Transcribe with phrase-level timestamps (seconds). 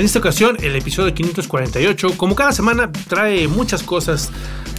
[0.00, 4.30] En esta ocasión, el episodio 548, como cada semana, trae muchas cosas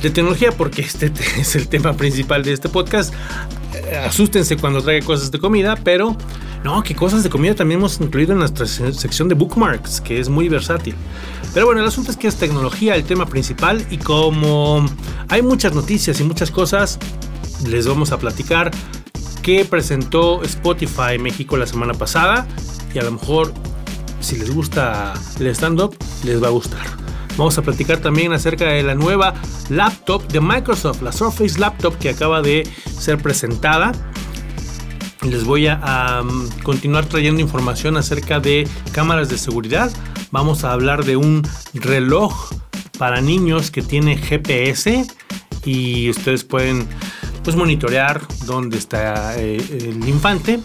[0.02, 3.14] de tecnología porque este es el tema principal de este podcast.
[3.76, 6.18] Eh, asústense cuando traiga cosas de comida, pero
[6.64, 10.28] no, que cosas de comida también hemos incluido en nuestra sección de bookmarks, que es
[10.28, 10.96] muy versátil.
[11.54, 14.84] Pero bueno, el asunto es que es tecnología el tema principal y como
[15.30, 16.98] hay muchas noticias y muchas cosas,
[17.68, 18.72] les vamos a platicar
[19.44, 22.48] qué presentó Spotify México la semana pasada
[22.92, 23.54] y a lo mejor
[24.22, 26.86] si les gusta el stand-up, les va a gustar.
[27.38, 29.34] Vamos a platicar también acerca de la nueva
[29.70, 32.68] laptop de Microsoft, la Surface Laptop que acaba de
[33.00, 33.92] ser presentada.
[35.24, 36.22] Les voy a,
[36.64, 39.92] continuar trayendo información acerca de cámaras de seguridad.
[40.32, 42.52] Vamos a hablar de un reloj
[42.98, 45.06] para niños que tiene GPS
[45.66, 46.88] y ustedes pueden
[47.44, 50.60] pues monitorear dónde está eh, el infante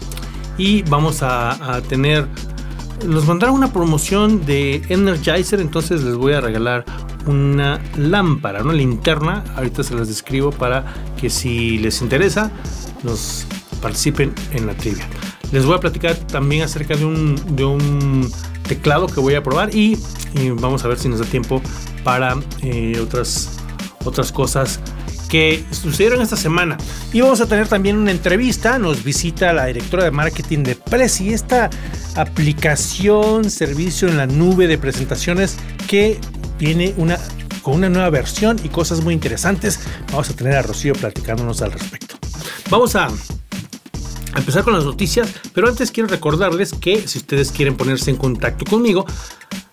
[0.59, 2.27] y vamos a tener
[3.05, 6.85] nos mandaron una promoción de Energizer, entonces les voy a regalar
[7.27, 9.45] una lámpara, una linterna.
[9.57, 10.85] Ahorita se las describo para
[11.21, 12.51] que si les interesa,
[13.03, 13.47] nos
[13.83, 15.07] participen en la trivia.
[15.53, 18.31] Les voy a platicar también acerca de un, de un
[18.67, 19.99] teclado que voy a probar y,
[20.61, 21.63] vamos a ver si nos da tiempo
[22.05, 23.59] para eh, otras,
[24.05, 24.81] otras cosas
[25.37, 26.79] que sucedieron esta semana.
[27.13, 31.35] Y vamos a tener también una entrevista, nos visita la directora de marketing de Prezi,
[31.35, 31.69] esta
[32.15, 36.19] aplicación, servicio en la nube de presentaciones que
[36.59, 37.19] viene una,
[37.61, 39.79] con una nueva versión y cosas muy interesantes.
[40.07, 42.17] Vamos a tener a Rocío platicándonos al respecto.
[42.71, 43.09] Vamos a
[44.35, 48.65] empezar con las noticias, pero antes quiero recordarles que si ustedes quieren ponerse en contacto
[48.65, 49.05] conmigo,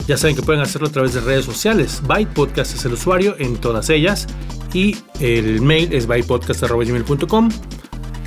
[0.07, 2.01] ya saben que pueden hacerlo a través de redes sociales.
[2.05, 4.27] Byte Podcast es el usuario en todas ellas
[4.73, 7.49] y el mail es bytepodcast.com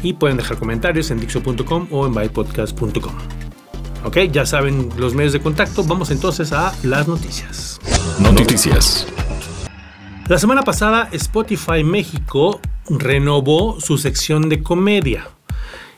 [0.03, 3.15] y pueden dejar comentarios en dixo.com o en bytepodcast.com.
[4.05, 5.83] Ok, ya saben los medios de contacto.
[5.85, 7.81] Vamos entonces a las noticias.
[8.21, 9.07] Noticias.
[10.29, 15.29] La semana pasada Spotify México renovó su sección de comedia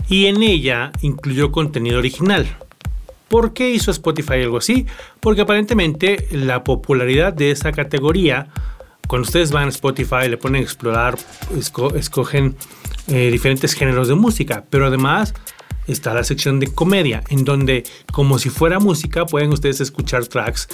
[0.09, 2.47] y en ella incluyó contenido original.
[3.29, 4.87] ¿Por qué hizo Spotify algo así?
[5.21, 8.49] Porque aparentemente la popularidad de esa categoría
[9.09, 11.19] cuando ustedes van a Spotify, le ponen explorar,
[11.95, 12.55] escogen
[13.09, 15.35] eh, diferentes géneros de música, pero además
[15.87, 20.69] está la sección de comedia, en donde como si fuera música pueden ustedes escuchar tracks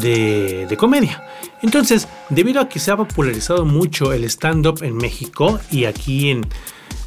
[0.00, 1.26] de, comedia.
[1.62, 6.46] Entonces, debido a que se ha popularizado mucho el stand-up en México y aquí en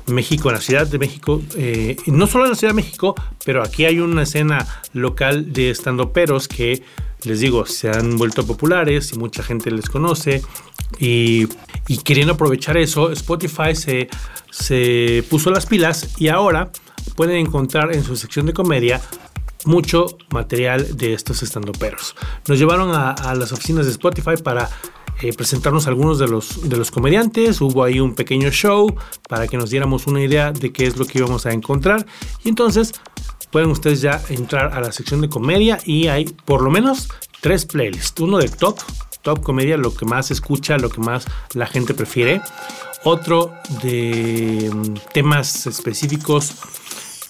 [0.08, 3.16] México, en la Ciudad de México, eh, no solo en la Ciudad de México,
[3.46, 6.84] pero aquí hay una escena local de stand-uperos que
[7.24, 10.42] les digo, se han vuelto populares y mucha gente les conoce.
[11.00, 11.48] Y,
[12.04, 14.10] queriendo aprovechar eso, Spotify se,
[14.52, 16.72] se puso las pilas y ahora
[17.16, 19.02] pueden encontrar en su sección de comedia
[19.66, 22.16] mucho material de estos estandoperos.
[22.48, 24.70] Nos llevaron a, las oficinas de Spotify para
[25.22, 27.62] eh, presentarnos algunos de los, de los comediantes.
[27.62, 28.96] Hubo ahí un pequeño show
[29.30, 32.06] para que nos diéramos una idea de qué es lo que íbamos a encontrar.
[32.44, 32.94] Y entonces
[33.52, 37.08] pueden ustedes ya entrar a la sección de comedia y hay por lo menos
[37.42, 38.20] tres playlists.
[38.20, 38.80] Uno de top,
[39.22, 42.42] top comedia, lo que más escucha, lo que más la gente prefiere.
[43.04, 43.54] Otro
[43.84, 46.54] de mm, temas específicos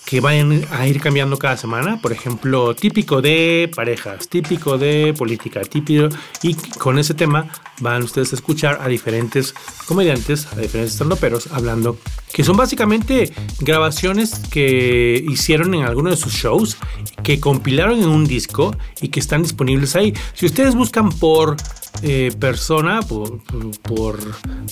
[0.06, 2.00] que vayan a ir cambiando cada semana.
[2.02, 6.09] Por ejemplo, típico de parejas, típico de política, típico.
[6.41, 7.47] Y con ese tema
[7.80, 9.53] van ustedes a escuchar a diferentes
[9.88, 11.97] comediantes, a diferentes estandoperos hablando,
[12.34, 16.78] que son básicamente grabaciones que hicieron en alguno de sus shows,
[17.24, 20.13] que compilaron en un disco y que están disponibles ahí.
[20.34, 21.56] Si ustedes buscan por
[22.02, 24.19] eh, persona, por,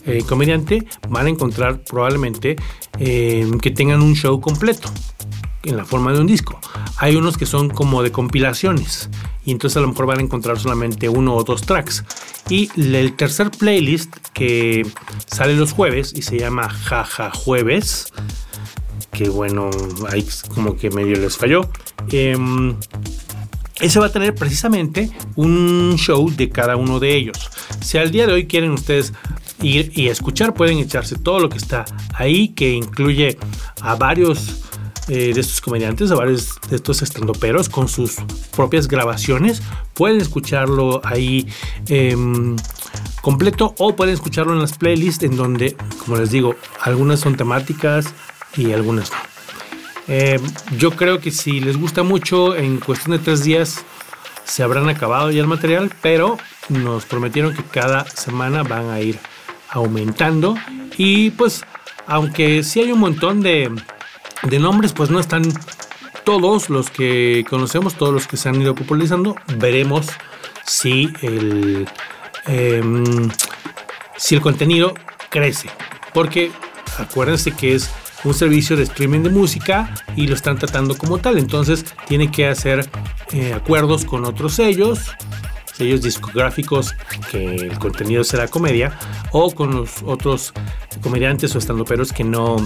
[0.06, 2.56] eh, comediante, van a encontrar probablemente
[3.00, 4.90] eh, que tengan un show completo
[5.64, 6.60] en la forma de un disco.
[6.98, 9.10] Hay unos que son como de compilaciones
[9.46, 12.04] y entonces a lo mejor van a encontrar solamente uno o dos tracks.
[12.50, 14.86] Y el tercer playlist que
[15.28, 18.12] sale los jueves y se llama Jaja Jueves,
[19.12, 19.70] que bueno,
[20.10, 21.70] ahí como que medio les falló.
[23.82, 27.50] Ese va a tener precisamente un show de cada uno de ellos.
[27.82, 29.12] Si al día de hoy quieren ustedes
[29.62, 33.40] ir y escuchar, pueden echarse todo lo que está ahí, que incluye
[33.82, 34.62] a varios
[35.08, 38.18] eh, de estos comediantes, a varios de estos estandoperos con sus
[38.56, 39.64] propias grabaciones.
[39.96, 41.48] Pueden escucharlo ahí
[41.88, 42.56] em,
[43.22, 45.76] completo o pueden escucharlo en las playlists en donde,
[46.06, 48.14] como les digo, algunas son temáticas
[48.56, 49.31] y algunas no.
[50.14, 50.42] Eh,
[50.78, 53.86] yo creo que si les gusta mucho, en cuestión de tres días
[54.44, 56.38] se habrán acabado ya el material, pero
[56.68, 59.18] nos prometieron que cada semana van a ir
[59.70, 60.58] aumentando
[60.98, 61.64] y pues
[62.08, 63.72] aunque sí hay un montón de,
[64.44, 65.44] de nombres, pues no están
[66.26, 70.08] todos los que conocemos, todos los que se han ido popularizando, veremos
[70.66, 71.88] si el,
[72.48, 73.30] em,
[74.18, 74.94] si el contenido
[75.30, 75.70] crece.
[76.14, 76.52] Porque
[76.98, 77.90] acuérdense que es
[78.24, 81.38] un servicio de streaming de música y lo están tratando como tal.
[81.38, 82.90] Entonces tiene que hacer
[83.32, 85.12] eh, acuerdos con otros sellos,
[85.74, 86.96] sellos discográficos
[87.32, 88.98] que el contenido será comedia,
[89.32, 90.54] o con los otros
[91.02, 92.58] comediantes o estandoperos que no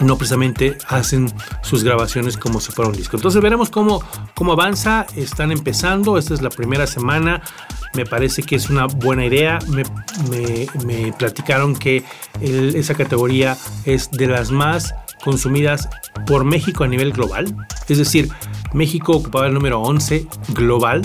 [0.00, 1.32] no precisamente hacen
[1.62, 3.16] sus grabaciones como si fuera un disco.
[3.16, 4.02] Entonces veremos cómo,
[4.34, 5.06] cómo avanza.
[5.16, 6.18] Están empezando.
[6.18, 7.42] Esta es la primera semana.
[7.94, 9.58] Me parece que es una buena idea.
[9.68, 9.84] Me,
[10.84, 12.04] me, platicaron que
[12.40, 14.94] esa categoría es de las más
[15.24, 15.88] consumidas
[16.26, 17.56] por México a nivel global.
[17.88, 18.28] Es decir,
[18.72, 21.02] México ocupaba el número 11 global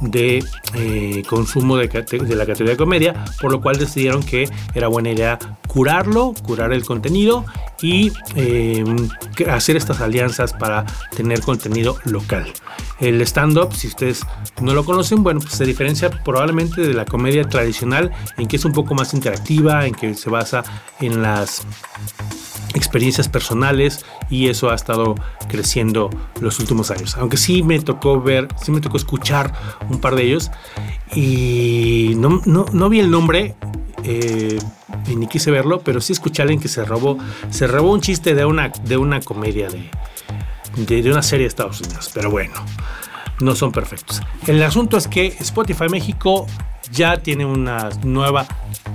[0.00, 5.10] de eh, consumo de, la categoría de comedia, por lo cual decidieron que era buena
[5.10, 7.44] idea curarlo, curar el contenido
[7.82, 9.08] y em,
[9.48, 10.84] hacer estas alianzas para
[11.14, 12.46] tener contenido local.
[13.00, 14.22] El stand-up, si ustedes
[14.60, 18.64] no lo conocen, bueno, pues se diferencia probablemente de la comedia tradicional en que es
[18.64, 20.64] un poco más interactiva, en que se basa
[21.00, 21.64] en las
[22.74, 25.14] experiencias personales y eso ha estado
[25.48, 26.10] creciendo
[26.40, 27.16] los últimos años.
[27.16, 29.52] Aunque sí me tocó ver, sí me tocó escuchar
[29.88, 30.50] un par de ellos
[31.14, 33.54] y no, no vi el nombre,
[34.04, 34.58] eh,
[35.14, 37.18] ni quise verlo, pero sí escuché a alguien que se robó,
[37.50, 39.90] se robó un chiste de una, de una comedia de,
[41.02, 42.10] de, una serie de Estados Unidos.
[42.14, 42.54] Pero bueno,
[43.40, 44.20] no son perfectos.
[44.46, 46.46] El asunto es que Spotify México
[46.92, 48.46] ya tiene una nueva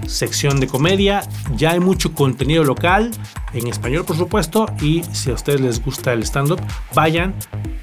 [0.07, 1.21] sección de comedia,
[1.55, 3.11] ya hay mucho contenido local,
[3.53, 6.61] en español por supuesto, y si a ustedes les gusta el stand-up,
[6.93, 7.33] vayan,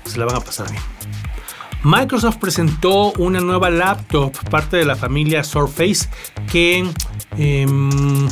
[0.04, 0.82] se la van a pasar bien.
[1.82, 6.08] Microsoft presentó una nueva laptop, parte de la familia Surface,
[6.50, 6.86] que
[7.38, 8.28] em,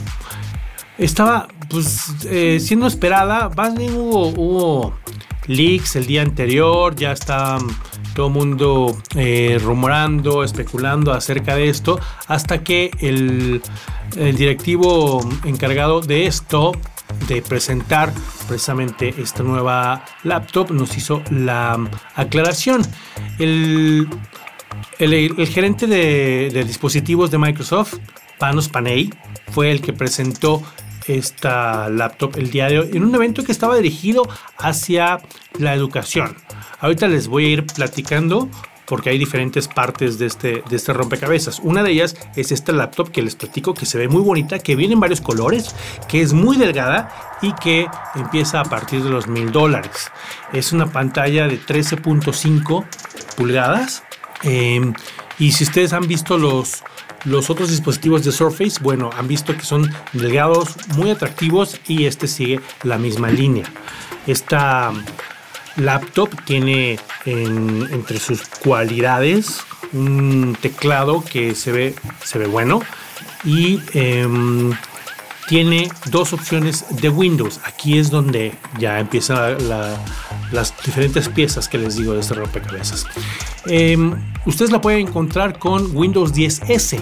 [0.98, 3.48] estaba pues, eh, siendo esperada.
[3.56, 4.94] Más bien hubo,
[5.46, 7.58] leaks el día anterior, ya está
[8.18, 13.62] todo mundo eh, rumorando, especulando acerca de esto, hasta que el,
[14.36, 16.72] directivo encargado de esto
[17.28, 18.12] de presentar
[18.48, 21.78] precisamente esta nueva laptop nos hizo la
[22.16, 22.82] aclaración.
[23.38, 24.08] El,
[24.98, 27.98] el, gerente de, de, dispositivos de Microsoft,
[28.40, 29.14] Panos Panay,
[29.52, 30.60] fue el que presentó
[31.06, 34.28] esta laptop el día de hoy en un evento que estaba dirigido
[34.58, 35.20] hacia
[35.60, 36.34] la educación.
[36.80, 38.48] Ahorita les voy a ir platicando
[38.88, 41.60] porque hay diferentes partes de este, de este rompecabezas.
[41.62, 44.76] Una de ellas es esta laptop que les platico que se ve muy bonita, que
[44.76, 45.74] viene en varios colores,
[46.08, 50.10] que es muy delgada y que empieza a partir de los mil dólares.
[50.54, 52.86] Es una pantalla de 13.5
[53.36, 54.04] pulgadas.
[54.42, 54.94] Em,
[55.38, 56.82] y si ustedes han visto los,
[57.24, 62.26] los otros dispositivos de Surface, bueno, han visto que son delgados, muy atractivos y este
[62.26, 63.70] sigue la misma línea.
[64.26, 64.92] Esta
[65.78, 69.60] laptop tiene entre sus cualidades
[69.92, 72.80] un teclado que se ve, se ve bueno
[73.44, 74.72] y em,
[75.48, 77.60] tiene dos opciones de Windows.
[77.64, 79.56] Aquí es donde ya empiezan
[80.52, 83.06] las diferentes piezas que les digo de este rompecabezas.
[83.66, 84.14] Em,
[84.44, 87.00] ustedes la pueden encontrar con Windows 10S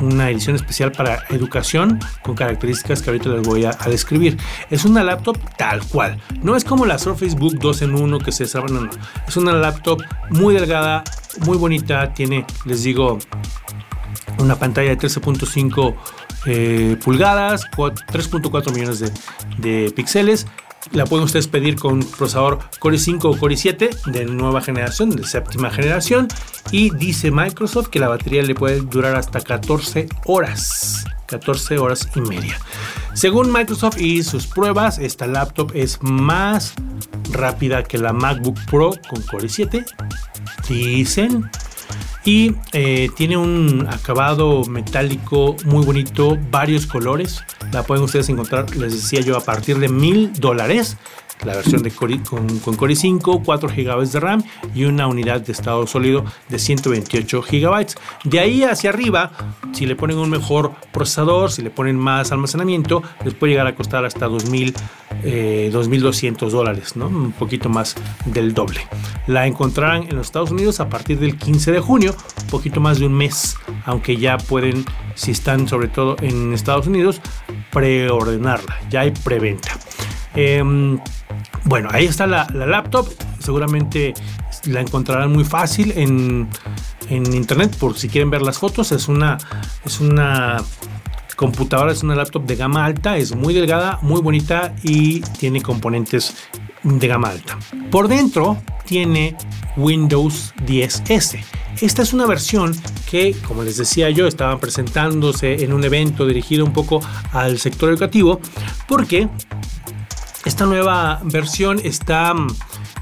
[0.00, 4.36] una edición especial para educación con características que ahorita les voy a, describir.
[4.70, 6.20] Es una laptop tal cual.
[6.42, 8.90] No es como la Surface Book 2 en 1 que se sabe, no, no.
[9.26, 11.04] Es una laptop muy delgada,
[11.44, 12.12] muy bonita.
[12.14, 13.18] Tiene, les digo,
[14.38, 15.94] una pantalla de 13.5
[16.46, 19.12] eh, pulgadas, 3.4 millones de,
[19.58, 20.46] de píxeles
[20.92, 25.24] la pueden ustedes pedir con procesador Core 5 o Core 7 de nueva generación, de
[25.24, 26.28] séptima generación.
[26.70, 31.04] Y dice Microsoft que la batería le puede durar hasta 14 horas.
[31.26, 32.58] 14 horas y media.
[33.14, 36.74] Según Microsoft y sus pruebas, esta laptop es más
[37.30, 39.84] rápida que la MacBook Pro con Core 7.
[40.68, 41.48] Dicen
[42.24, 47.42] y eh, tiene un acabado metálico muy bonito, varios colores.
[47.72, 50.96] La pueden ustedes encontrar, les decía yo, a partir de mil dólares.
[51.44, 54.42] La versión de Core, con, Core 5, 4 GB de RAM
[54.74, 57.86] y una unidad de estado sólido de 128 GB.
[58.24, 59.32] De ahí hacia arriba,
[59.72, 63.74] si le ponen un mejor procesador, si le ponen más almacenamiento, les puede llegar a
[63.74, 64.74] costar hasta 2000,
[65.22, 67.08] 2.200 eh, dólares, ¿no?
[67.08, 68.80] un poquito más del doble.
[69.26, 72.98] La encontrarán en los Estados Unidos a partir del 15 de junio, un poquito más
[72.98, 77.20] de un mes, aunque ya pueden, si están sobre todo en Estados Unidos,
[77.70, 78.76] preordenarla.
[78.90, 79.78] Ya hay preventa.
[80.34, 80.98] Em,
[81.64, 83.08] bueno, ahí está la, laptop.
[83.38, 84.14] Seguramente
[84.66, 86.48] la encontrarán muy fácil en,
[87.08, 88.92] en, internet por si quieren ver las fotos.
[88.92, 89.38] Es una,
[89.84, 90.62] es una
[91.36, 96.36] computadora, es una laptop de gama alta, es muy delgada, muy bonita y tiene componentes
[96.82, 97.58] de gama alta.
[97.90, 99.36] Por dentro tiene
[99.76, 101.40] Windows 10S.
[101.80, 102.74] Esta es una versión
[103.10, 107.00] que, como les decía yo, estaba presentándose en un evento dirigido un poco
[107.32, 108.40] al sector educativo,
[108.86, 109.28] porque
[110.44, 112.34] esta nueva versión está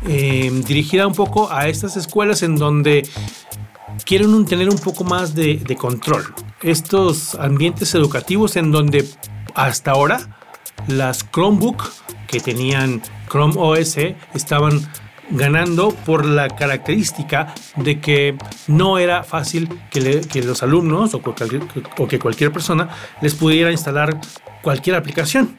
[0.06, 3.08] eh, dirigida un poco a estas escuelas en donde
[4.04, 6.34] quieren tener un poco más de, control.
[6.62, 9.08] Estos ambientes educativos en donde
[9.54, 10.18] hasta ahora
[10.86, 11.84] las Chromebook
[12.26, 13.96] que tenían Chrome OS
[14.34, 14.80] estaban
[15.30, 21.22] ganando por la característica de que no era fácil que, los alumnos o,
[21.98, 22.88] o que cualquier persona
[23.20, 24.18] les pudiera instalar
[24.62, 25.58] cualquier aplicación.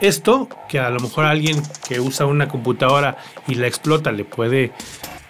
[0.00, 4.24] Esto, que a lo mejor a alguien que usa una computadora y la explota le
[4.24, 4.72] puede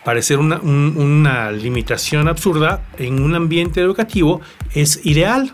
[0.04, 4.40] parecer una, una limitación absurda, en un ambiente educativo
[4.74, 5.52] es ideal.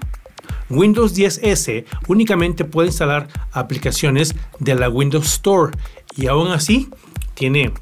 [0.71, 5.73] Windows 10S únicamente puede instalar aplicaciones de la Windows Store
[6.17, 6.89] y aún así
[7.35, 7.73] tiene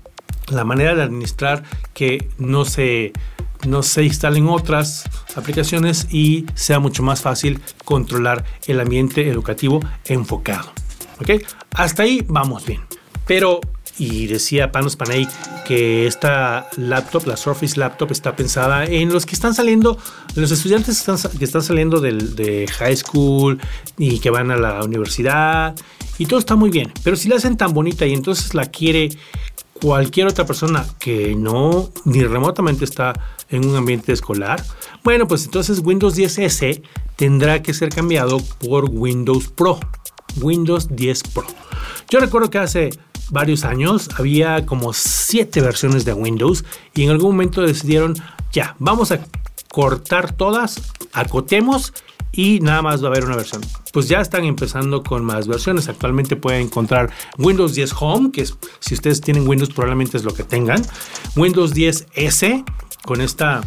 [0.49, 1.62] la manera de administrar
[1.95, 3.12] que no se,
[3.67, 5.05] no se instalen otras
[5.37, 10.82] aplicaciones y sea mucho más fácil controlar el ambiente educativo enfocado.
[11.75, 12.81] Hasta ahí vamos bien.
[13.26, 13.61] Pero,
[13.99, 15.29] y decía Panos Panay
[15.64, 19.99] que esta laptop, la Surface Laptop, está pensada en los que están saliendo,
[20.35, 23.61] los estudiantes que están, que están saliendo del, de high school
[23.97, 25.75] y que van a la universidad.
[26.19, 26.93] Y todo está muy bien.
[27.05, 29.11] Pero si la hacen tan bonita y entonces la quiere
[29.81, 33.12] cualquier otra persona que no ni remotamente está
[33.50, 34.62] en un ambiente escolar,
[35.05, 36.83] bueno, pues entonces Windows 10S
[37.17, 39.79] tendrá que ser cambiado por Windows Pro.
[40.41, 41.47] Windows 10 Pro.
[42.09, 42.91] Yo recuerdo que hace
[43.31, 48.15] varios años había como siete versiones de Windows y en algún momento decidieron,
[48.53, 49.21] ya, vamos a
[49.71, 51.93] cortar todas, acotemos
[52.33, 53.62] y nada más va a haber una versión.
[53.93, 55.89] Pues ya están empezando con más versiones.
[55.89, 60.35] Actualmente pueden encontrar Windows 10 Home, que es, si ustedes tienen Windows probablemente es lo
[60.35, 60.83] que tengan.
[61.37, 62.65] Windows 10 S
[63.05, 63.62] con esta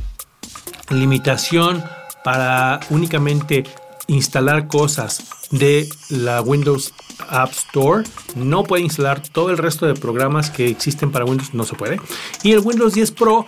[0.89, 1.84] limitación
[2.24, 3.63] para únicamente
[4.07, 6.93] instalar cosas de la Windows
[7.29, 8.03] App Store.
[8.35, 12.00] No puede instalar todo el resto de programas que existen para Windows, no se puede.
[12.43, 13.45] Y el Windows 10 Pro,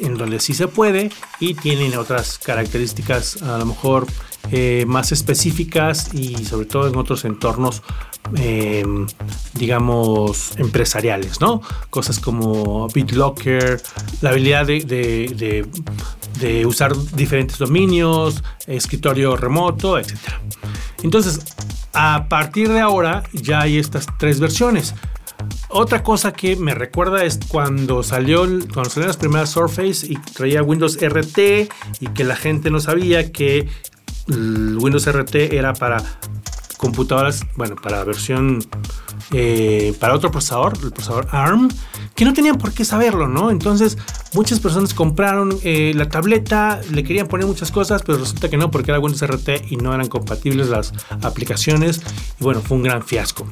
[0.00, 1.10] en donde sí se puede
[1.40, 4.06] y tienen otras características a lo mejor
[4.50, 7.82] eh, más específicas y sobre todo en otros entornos
[8.36, 9.06] em,
[9.54, 11.62] digamos empresariales, ¿no?
[11.90, 13.80] Cosas como BitLocker,
[14.20, 15.66] la habilidad de
[16.38, 20.14] de usar diferentes dominios, escritorio remoto, etc.
[21.02, 21.40] Entonces,
[21.92, 24.94] a partir de ahora ya hay estas tres versiones.
[25.68, 30.62] Otra cosa que me recuerda es cuando salió cuando salieron las primeras Surface y traía
[30.62, 31.38] Windows RT
[32.00, 33.68] y que la gente no sabía que
[34.28, 36.02] Windows RT era para
[36.78, 38.64] computadoras, bueno, para versión,
[39.32, 41.68] eh, para otro procesador, el procesador ARM,
[42.14, 43.50] que no tenían por qué saberlo, ¿no?
[43.50, 43.98] Entonces,
[44.32, 48.70] muchas personas compraron eh, la tableta, le querían poner muchas cosas, pero resulta que no,
[48.70, 52.00] porque era Windows RT y no eran compatibles las aplicaciones.
[52.40, 53.46] Y bueno, fue un gran fiasco.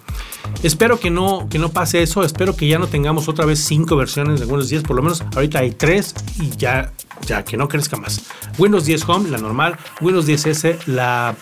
[0.63, 3.97] Espero que no, que no pase eso, espero que ya no tengamos otra vez cinco
[3.97, 6.93] versiones de Windows 10, por lo menos ahorita hay tres y ya,
[7.27, 8.23] ya que no crezca más.
[8.57, 11.35] Windows 10 Home, la normal, Windows 10S, la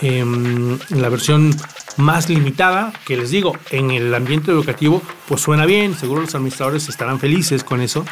[0.00, 1.54] Em, la versión
[1.96, 6.88] más limitada, que les digo, en el ambiente educativo, pues suena bien, seguro los administradores
[6.88, 8.04] estarán felices con eso.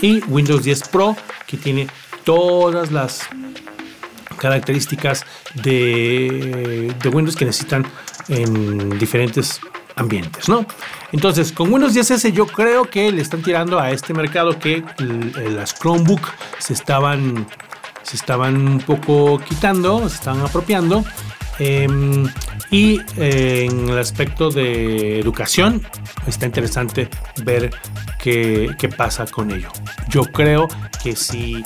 [0.00, 1.16] Y Windows 10 Pro,
[1.46, 1.88] que tiene
[2.24, 3.28] todas las
[4.38, 7.84] características de, de Windows que necesitan
[8.28, 9.60] en diferentes
[9.96, 10.64] ambientes, ¿no?
[11.12, 15.74] Entonces, con Windows 10S yo creo que le están tirando a este mercado que las
[15.74, 17.46] Chromebook se estaban
[18.08, 21.04] se estaban un poco quitando, se estaban apropiando.
[21.58, 22.26] Em,
[22.70, 25.82] y eh, en el aspecto de educación,
[26.26, 27.08] está interesante
[27.44, 27.70] ver
[28.22, 29.68] qué, qué, pasa con ello.
[30.08, 30.68] Yo creo
[31.02, 31.64] que si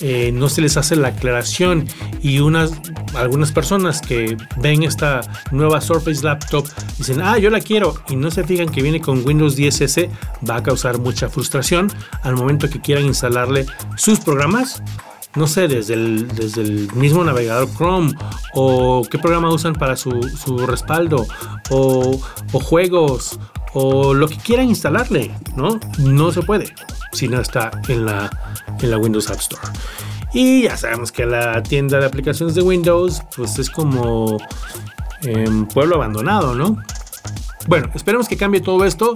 [0.00, 1.86] eh, no se les hace la aclaración
[2.22, 2.72] y unas
[3.14, 5.20] algunas personas que ven esta
[5.52, 6.66] nueva Surface Laptop
[6.98, 10.08] dicen, ah, yo la quiero y no se fijan que viene con Windows 10S,
[10.48, 14.82] va a causar mucha frustración al momento que quieran instalarle sus programas
[15.34, 18.14] no sé, desde el, desde el mismo navegador Chrome
[18.54, 20.10] o qué programa usan para su,
[20.66, 21.26] respaldo
[21.70, 22.20] o,
[22.52, 23.38] o, juegos
[23.72, 25.80] o lo que quieran instalarle, ¿no?
[25.98, 26.72] No se puede
[27.12, 28.30] si no está en la,
[28.80, 29.62] en la Windows App Store.
[30.32, 34.38] Y ya sabemos que la tienda de aplicaciones de Windows pues es como
[35.22, 36.76] em, pueblo abandonado, ¿no?
[37.66, 39.14] Bueno, esperemos que cambie todo esto.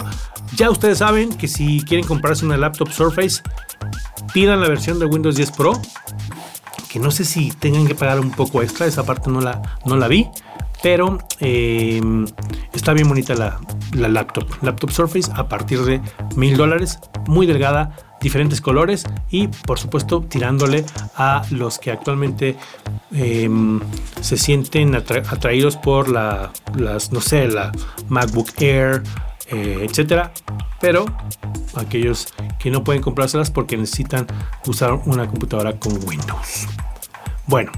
[0.55, 3.41] Ya ustedes saben que si quieren comprarse una laptop Surface,
[4.33, 5.73] pidan la versión de Windows 10 Pro,
[6.89, 9.95] que no sé si tengan que pagar un poco extra, esa parte no la, no
[9.95, 10.27] la vi,
[10.81, 12.01] pero eh,
[12.73, 13.59] está bien bonita la,
[13.93, 14.47] laptop.
[14.61, 16.01] Laptop Surface a partir de
[16.35, 22.57] mil dólares, muy delgada, diferentes colores y por supuesto tirándole a los que actualmente
[23.11, 23.79] em,
[24.19, 27.71] se sienten atraídos por la, las, no sé, la
[28.09, 29.03] MacBook Air,
[29.51, 30.31] eh, etcétera,
[30.79, 31.05] pero
[31.75, 32.27] aquellos
[32.59, 34.27] que no pueden comprárselas porque necesitan
[34.65, 36.67] usar una computadora con Windows.
[37.47, 37.71] Bueno,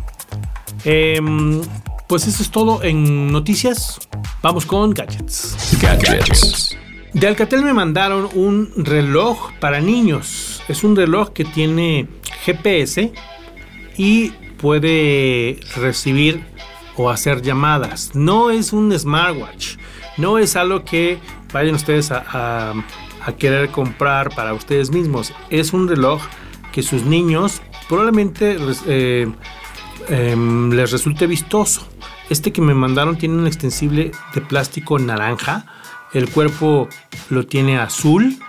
[0.83, 1.61] em,
[2.07, 3.99] pues eso es todo en noticias.
[4.41, 5.77] Vamos con gadgets.
[5.81, 6.77] Gadgets.
[7.13, 10.61] De Alcatel me mandaron un reloj para niños.
[10.67, 12.07] Es un reloj que tiene
[12.45, 13.11] GPS
[13.97, 16.43] y puede recibir
[16.95, 18.11] o hacer llamadas.
[18.13, 19.75] No es un smartwatch.
[20.18, 21.20] No es algo que
[21.53, 22.74] vayan ustedes a,
[23.38, 25.34] querer comprar para ustedes mismos.
[25.50, 26.22] Es un reloj
[26.72, 29.32] que sus niños probablemente eh,
[30.10, 31.88] em, les resulte vistoso.
[32.30, 35.65] Este que me mandaron tiene un extensible de plástico naranja.
[36.13, 36.89] El cuerpo
[37.30, 38.39] lo tiene azul.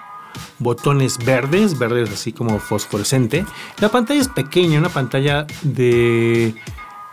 [0.58, 3.44] Botones verdes, verdes así como fosforescente.
[3.80, 6.54] La pantalla es pequeña, una pantalla de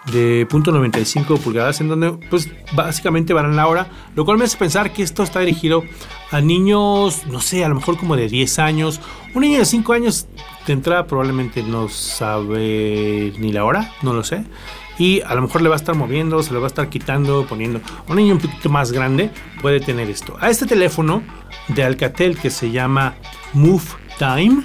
[0.05, 4.91] de .95 pulgadas en donde pues básicamente van la hora, lo cual me hace pensar
[4.91, 5.83] que esto está dirigido
[6.31, 9.01] a niños, no sé, a lo mejor como de 10 años.
[9.33, 10.27] Un niño de 5 años
[10.65, 14.43] de entrada probablemente no sabe ni la hora, no lo sé.
[14.97, 17.45] Y a lo mejor le va a estar moviendo, se le va a estar quitando,
[17.47, 17.79] poniendo.
[18.07, 20.35] Un niño un poquito más grande puede tener esto.
[20.41, 21.23] A este teléfono
[21.69, 23.15] de Alcatel que se llama
[23.53, 23.85] Move
[24.17, 24.63] Time,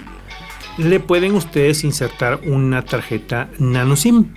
[0.76, 4.34] le pueden ustedes insertar una tarjeta nano SIM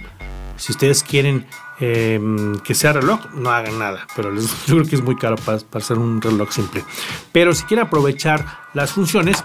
[0.57, 1.45] si ustedes quieren
[1.79, 4.07] em, que sea reloj, no hagan nada.
[4.15, 4.33] Pero
[4.67, 6.83] yo creo que es muy caro para, para hacer un reloj simple.
[7.31, 9.43] Pero si quieren aprovechar las funciones,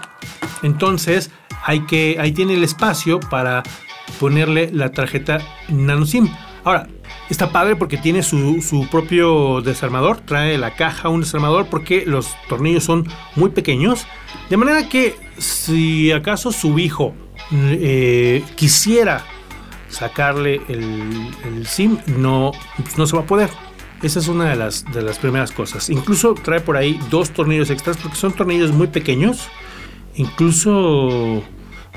[0.61, 1.31] entonces
[1.63, 3.63] hay que, ahí tiene el espacio para
[4.19, 6.29] ponerle la tarjeta nano SIM.
[6.65, 6.87] Ahora,
[7.29, 12.35] está padre porque tiene su, su, propio desarmador, trae la caja un desarmador porque los
[12.47, 14.05] tornillos son muy pequeños.
[14.49, 17.13] De manera que si acaso su hijo
[17.51, 19.25] eh, quisiera
[19.93, 22.51] sacarle el, SIM, no,
[22.97, 23.49] no se va a poder.
[24.01, 25.89] Esa es una de las, de las primeras cosas.
[25.89, 29.47] Incluso trae por ahí dos tornillos extras porque son tornillos muy pequeños.
[30.15, 31.41] Incluso,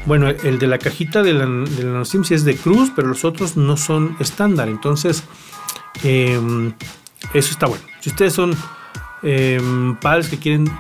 [0.06, 3.24] bueno, el de la cajita de la, de SIM sí es de cruz, pero los
[3.24, 4.68] otros no son estándar.
[4.68, 5.24] Entonces,
[6.04, 6.72] em,
[7.34, 7.84] eso está bueno.
[8.00, 8.56] Si ustedes son
[9.22, 10.70] em, padres que quieren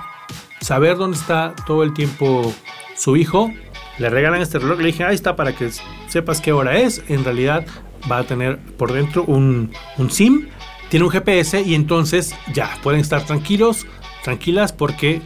[0.60, 2.54] saber dónde está todo el tiempo
[2.96, 3.52] su hijo,
[3.98, 4.78] le regalan este reloj.
[4.78, 5.70] Le dije, ahí está para que
[6.08, 7.02] sepas qué hora es.
[7.08, 7.66] En realidad
[8.10, 9.70] va a tener por dentro un,
[10.10, 10.48] SIM,
[10.88, 13.86] tiene un GPS y entonces ya pueden estar tranquilos,
[14.22, 15.22] tranquilas porque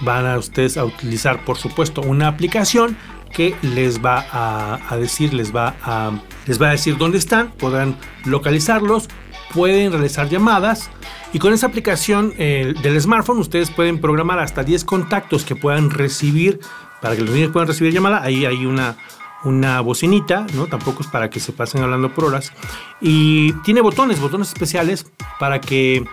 [0.00, 2.96] van a ustedes a utilizar por supuesto una aplicación
[3.32, 6.12] que les va a, decir, les va a,
[6.46, 9.08] les va a decir dónde están, podrán localizarlos,
[9.54, 10.90] pueden realizar llamadas
[11.32, 15.90] y con esa aplicación eh, del smartphone ustedes pueden programar hasta 10 contactos que puedan
[15.90, 16.60] recibir
[17.00, 18.22] para que los niños puedan recibir llamada.
[18.22, 18.96] Ahí hay una,
[19.44, 20.66] una bocinita, ¿no?
[20.66, 22.52] Tampoco es para que se pasen hablando por horas.
[23.00, 25.06] Y tiene botones, botones especiales
[25.38, 26.04] para que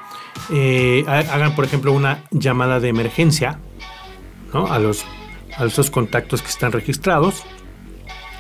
[0.52, 3.60] eh, hagan, por ejemplo, una llamada de emergencia.
[4.52, 5.06] A los
[5.58, 7.44] a esos contactos que están registrados.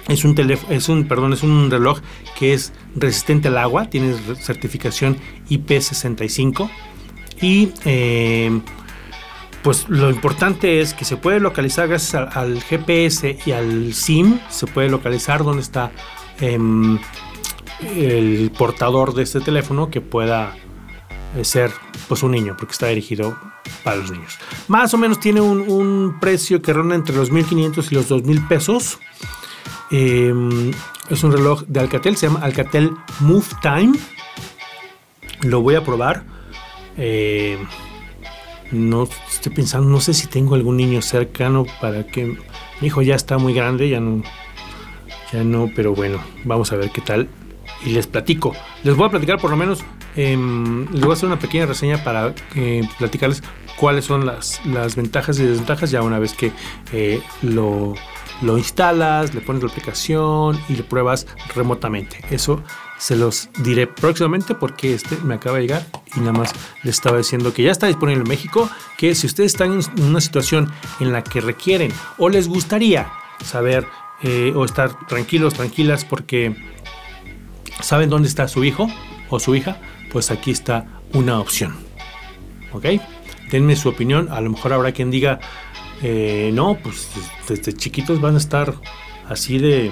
[0.09, 0.35] Es un,
[0.69, 1.99] es un, perdón, es un reloj
[2.37, 5.17] que es resistente al agua, tiene certificación
[5.49, 6.69] IP65
[7.41, 8.59] y eh,
[9.63, 14.67] pues lo importante es que se puede localizar gracias al, GPS y al SIM, se
[14.67, 15.91] puede localizar dónde está
[16.39, 16.97] em,
[17.95, 20.55] el portador de este teléfono que pueda
[21.35, 21.71] eh, ser
[22.07, 23.37] pues un niño, porque está dirigido
[23.83, 24.37] para los niños.
[24.67, 28.99] Más o menos tiene un, precio que ronda entre los 1.500 y los 2.000 pesos.
[29.91, 30.71] Em,
[31.09, 33.97] es un reloj de Alcatel, se llama Alcatel Move Time.
[35.41, 36.23] Lo voy a probar.
[36.97, 37.57] Eh,
[38.71, 42.37] no estoy pensando, no sé si tengo algún niño cercano para que
[42.81, 44.21] mi hijo ya está muy grande, ya no,
[45.33, 47.27] Ya no, pero bueno, vamos a ver qué tal.
[47.85, 48.53] Y les platico.
[48.83, 49.83] Les voy a platicar por lo menos,
[50.15, 53.41] em, les voy a hacer una pequeña reseña para eh, platicarles
[53.77, 56.51] cuáles son las, las, ventajas y desventajas ya una vez que
[56.91, 57.95] eh, lo,
[58.41, 62.19] lo instalas, le pones la aplicación y le pruebas remotamente.
[62.31, 62.63] Eso
[62.97, 66.51] se los diré próximamente porque este me acaba de llegar y nada más
[66.83, 70.21] les estaba diciendo que ya está disponible en México, que si ustedes están en una
[70.21, 73.09] situación en la que requieren o les gustaría
[73.43, 73.87] saber
[74.21, 76.55] eh, o estar tranquilos, tranquilas porque
[77.81, 78.89] saben dónde está su hijo
[79.29, 79.77] o su hija,
[80.11, 81.75] pues aquí está una opción.
[82.73, 82.85] ¿Ok?
[83.49, 85.39] Denme su opinión, a lo mejor habrá quien diga,
[86.01, 87.09] eh, no, pues
[87.47, 88.73] desde chiquitos van a estar
[89.27, 89.91] así de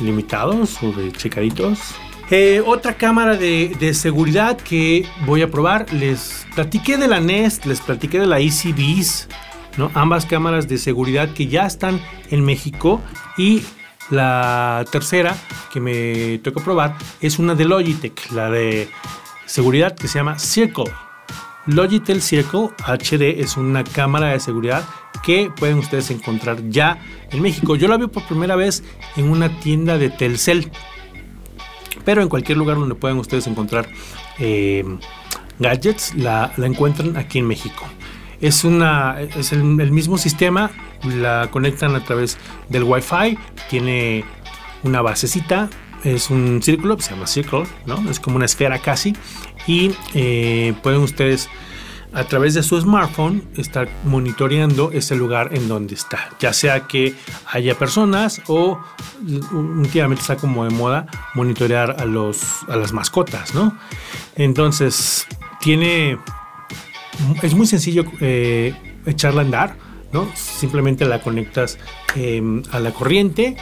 [0.00, 1.94] limitados o de checaditos
[2.34, 5.92] eh, otra cámara de, seguridad que voy a probar.
[5.92, 9.28] Les platiqué de la Nest, les platiqué de la EasyBees,
[9.76, 9.90] ¿no?
[9.92, 13.02] ambas cámaras de seguridad que ya están en México.
[13.36, 13.62] Y
[14.08, 15.36] la tercera
[15.70, 18.88] que me toca probar es una de Logitech, la de
[19.44, 20.90] seguridad que se llama Circle.
[21.66, 24.84] Logitech Circle HD es una cámara de seguridad
[25.22, 26.98] que pueden ustedes encontrar ya
[27.30, 27.76] en México.
[27.76, 28.82] Yo la vi por primera vez
[29.16, 30.70] en una tienda de Telcel
[32.04, 33.88] pero en cualquier lugar donde puedan ustedes encontrar
[34.38, 34.84] eh,
[35.58, 37.84] gadgets, la, encuentran aquí en México.
[38.40, 40.70] Es, una, es el, mismo sistema,
[41.04, 43.38] la conectan a través del Wi-Fi,
[43.70, 44.24] tiene
[44.82, 45.70] una basecita,
[46.02, 48.10] es un círculo, se llama Circle, ¿no?
[48.10, 49.14] es como una esfera casi,
[49.66, 51.48] y eh, pueden ustedes
[52.14, 56.30] a través de su smartphone estar monitoreando ese lugar en donde está.
[56.38, 57.14] Ya sea que
[57.46, 58.80] haya personas o
[59.52, 63.76] últimamente está como de moda monitorear a, los, a las mascotas, ¿no?
[64.36, 65.26] Entonces,
[65.60, 66.18] tiene...
[67.42, 68.74] Es muy sencillo eh,
[69.06, 69.76] echarla a andar,
[70.12, 70.28] ¿no?
[70.34, 71.78] Simplemente la conectas
[72.14, 73.56] em, a la corriente,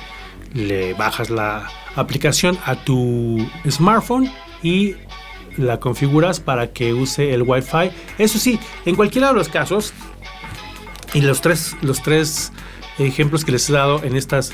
[0.55, 4.31] le bajas la aplicación a tu smartphone
[4.63, 4.97] y
[5.61, 7.91] la configuras para que use el Wi-Fi.
[8.19, 9.93] Eso sí, en cualquiera de los casos,
[11.15, 12.53] y los tres, los tres
[12.99, 14.53] ejemplos que les he dado en estas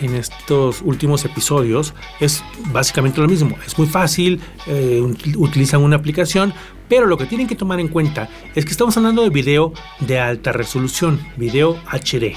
[0.00, 3.56] en estos últimos episodios es básicamente lo mismo.
[3.64, 5.00] Es muy fácil, eh,
[5.36, 6.52] utilizan una aplicación,
[6.88, 10.18] pero lo que tienen que tomar en cuenta es que estamos hablando de video de
[10.18, 12.34] alta resolución, video HD,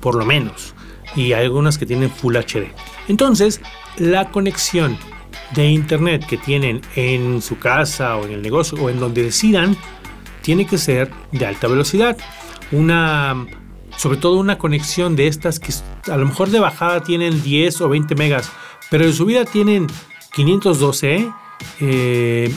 [0.00, 0.74] por lo menos,
[1.14, 2.72] y hay algunas que tienen Full HD.
[3.08, 3.60] Entonces,
[3.98, 4.96] la conexión
[5.54, 9.76] de internet que tienen en su casa o en el negocio o en donde decidan
[10.42, 12.16] tiene que ser de alta velocidad.
[12.70, 13.46] Una,
[13.96, 15.72] sobre todo una conexión de estas que
[16.10, 18.50] a lo mejor de bajada tienen 10 o 20 megas,
[18.90, 19.86] pero de subida tienen
[20.34, 21.30] 512,
[21.80, 22.54] eh,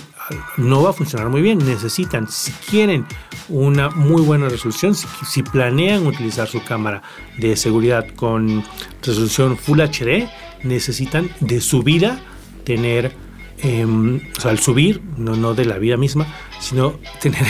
[0.58, 1.60] no va a funcionar muy bien.
[1.60, 3.06] Necesitan, si quieren
[3.48, 7.02] una muy buena resolución, si, si, planean utilizar su cámara
[7.38, 8.66] de seguridad con
[9.02, 10.28] resolución Full HD,
[10.64, 12.20] necesitan de subida
[12.68, 13.14] tener,
[13.60, 16.28] em, al subir, no, no de la vida misma,
[16.60, 17.46] sino tener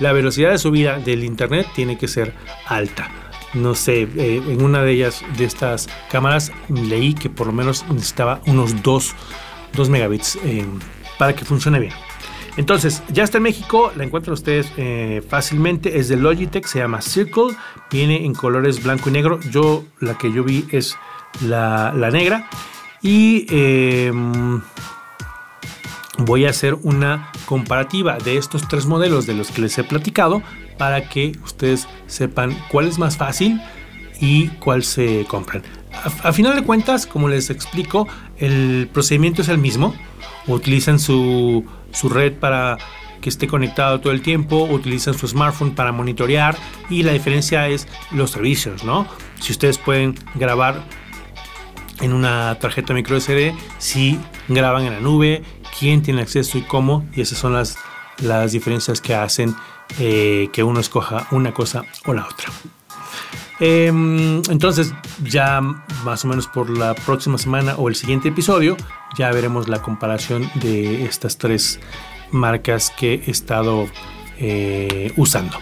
[0.00, 2.34] la velocidad de subida del internet tiene que ser
[2.66, 3.08] alta.
[3.54, 7.86] No sé, eh, en una de ellas, de estas cámaras, leí que por lo menos
[7.88, 9.14] necesitaba unos 2,
[9.88, 10.80] megabits em,
[11.16, 11.92] para que funcione bien.
[12.56, 17.02] Entonces, ya está en México, la encuentran ustedes eh, fácilmente, es de Logitech, se llama
[17.02, 17.54] Circle,
[17.90, 19.38] viene en colores blanco y negro.
[19.50, 20.96] Yo, la que yo vi es
[21.40, 22.48] la, la negra.
[23.02, 24.60] Y em,
[26.18, 30.42] voy a hacer una comparativa de estos tres modelos de los que les he platicado
[30.78, 33.60] para que ustedes sepan cuál es más fácil
[34.20, 35.62] y cuál se compran.
[36.22, 38.06] A, final de cuentas, como les explico,
[38.38, 39.94] el procedimiento es el mismo.
[40.46, 42.76] Utilizan su, su red para
[43.20, 46.56] que esté conectado todo el tiempo, utilizan su smartphone para monitorear
[46.90, 49.06] y la diferencia es los servicios, ¿no?
[49.40, 50.84] Si ustedes pueden grabar
[52.00, 55.42] en una tarjeta micro SD, si graban en la nube,
[55.78, 57.76] quién tiene acceso y cómo, y esas son las,
[58.18, 59.54] las diferencias que hacen
[59.98, 62.48] eh, que uno escoja una cosa o la otra.
[63.58, 65.60] Em, entonces, ya
[66.04, 68.76] más o menos por la próxima semana o el siguiente episodio,
[69.16, 71.80] ya veremos la comparación de estas tres
[72.30, 73.86] marcas que he estado
[74.38, 75.56] eh, usando.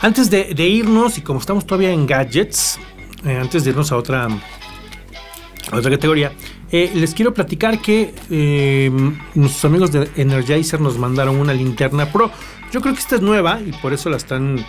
[0.00, 2.78] Antes de, irnos, y como estamos todavía en gadgets,
[3.24, 4.28] eh, antes de irnos a otra
[5.72, 6.32] otra categoría.
[6.70, 8.90] Eh, les quiero platicar que eh,
[9.34, 12.30] nuestros amigos de Energizer nos mandaron una linterna Pro.
[12.72, 14.64] Yo creo que esta es nueva y por eso la están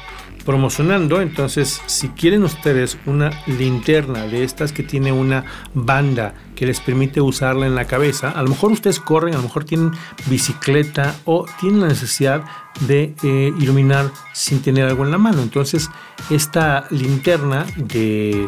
[0.48, 1.22] promocionando.
[1.22, 7.20] Entonces, si quieren ustedes una linterna de estas que tiene una banda que les permite
[7.20, 9.92] usarla en la cabeza, a lo mejor ustedes corren, a lo mejor tienen
[10.28, 12.46] bicicleta o tienen la necesidad
[12.80, 15.42] de eh, iluminar sin tener algo en la mano.
[15.42, 15.90] Entonces,
[16.30, 18.48] esta linterna de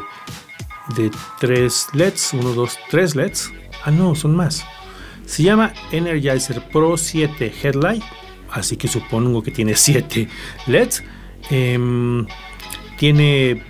[0.95, 3.51] de 3 LEDs, 1, 2, 3 LEDs.
[3.83, 4.65] Ah, no, son más.
[5.25, 8.03] Se llama Energizer Pro 7 Headlight,
[8.51, 10.27] así que supongo que tiene 7
[10.67, 11.03] LEDs.
[11.49, 12.25] Em,
[12.97, 13.63] tiene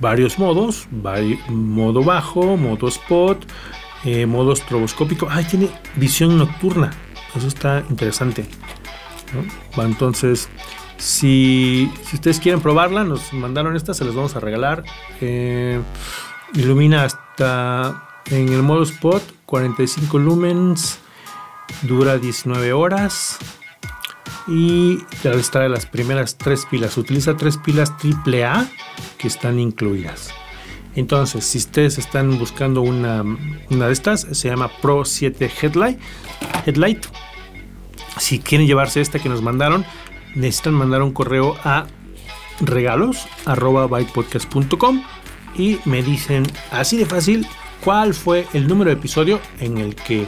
[0.00, 0.88] varios modos,
[1.48, 3.46] modo bajo, modo spot,
[4.04, 5.28] eh, modo estroboscópico.
[5.30, 6.90] Ah, tiene visión nocturna.
[7.36, 8.44] Eso está interesante.
[9.76, 10.48] Entonces,
[11.02, 14.84] si, ustedes quieren probarla, nos mandaron esta, se las vamos a regalar.
[15.20, 15.80] Eh,
[16.54, 21.00] ilumina hasta en el modo spot 45 lumens,
[21.82, 23.38] dura 19 horas
[24.46, 26.96] y está de las primeras tres pilas.
[26.96, 28.70] Utiliza tres pilas AAA
[29.18, 30.30] que están incluidas.
[30.94, 33.24] Entonces, si ustedes están buscando una,
[33.70, 35.98] una de estas, se llama Pro 7 Headlight.
[36.64, 37.06] Headlight.
[38.20, 39.84] Si quieren llevarse esta que nos mandaron,
[40.34, 41.86] necesitan mandar un correo a
[42.60, 43.26] regalos
[45.56, 47.46] y me dicen así de fácil
[47.84, 50.26] cuál fue el número de episodio en el que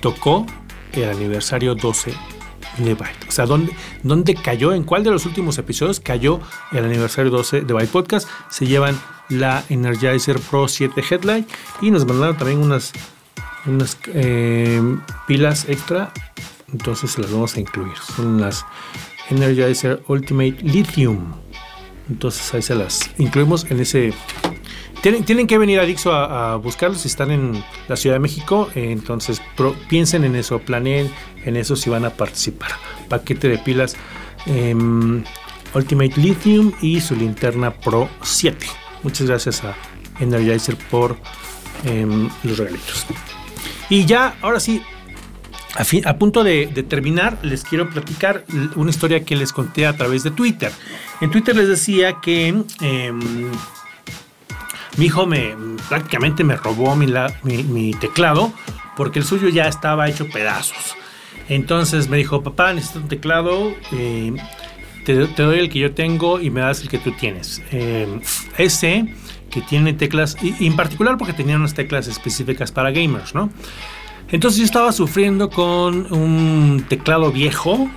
[0.00, 0.46] tocó
[0.92, 2.14] el aniversario 12
[2.78, 3.28] de Byte.
[3.28, 4.72] O sea, ¿dónde, ¿dónde cayó?
[4.72, 6.40] ¿En cuál de los últimos episodios cayó
[6.72, 8.28] el aniversario 12 de Byte Podcast?
[8.50, 11.48] Se llevan la Energizer Pro 7 Headlight
[11.80, 12.92] y nos mandaron también unas,
[13.66, 14.80] unas eh,
[15.26, 16.12] pilas extra.
[16.72, 17.96] Entonces las vamos a incluir.
[18.16, 18.64] Son las
[19.30, 21.34] Energizer Ultimate Lithium.
[22.08, 24.12] Entonces ahí se las incluimos en ese
[25.26, 28.70] tienen, que venir a Dixo a, buscarlos si están en la Ciudad de México.
[28.74, 29.42] entonces
[29.86, 31.10] piensen en eso, planeen
[31.44, 32.70] en eso si van a participar.
[33.10, 33.96] Paquete de pilas
[34.46, 35.22] em,
[35.74, 38.66] Ultimate Lithium y su linterna Pro 7.
[39.02, 39.76] Muchas gracias a
[40.20, 41.18] Energizer por
[41.84, 43.04] em, los regalitos.
[43.90, 44.80] Y ya, ahora sí,
[45.76, 48.44] a, punto de, terminar, les quiero platicar
[48.76, 50.70] una historia que les conté a través de Twitter.
[51.20, 52.48] En Twitter les decía que
[52.80, 53.50] em,
[54.96, 55.56] mi hijo me
[55.88, 58.52] prácticamente me robó mi, teclado
[58.96, 60.94] porque el suyo ya estaba hecho pedazos.
[61.48, 64.32] Entonces me dijo, papá, necesito un teclado, eh,
[65.04, 67.60] te, doy el que yo tengo y me das el que tú tienes.
[67.72, 68.20] Eh,
[68.56, 69.12] ese
[69.50, 73.50] que tiene teclas, y, en particular porque tenía unas teclas específicas para gamers, ¿no?
[74.34, 77.88] Entonces yo estaba sufriendo con un teclado viejo